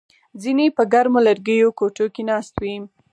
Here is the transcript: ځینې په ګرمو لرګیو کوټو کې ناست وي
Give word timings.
ځینې 0.41 0.65
په 0.77 0.83
ګرمو 0.93 1.19
لرګیو 1.27 1.75
کوټو 1.79 2.05
کې 2.13 2.23
ناست 2.29 2.53
وي 2.61 2.75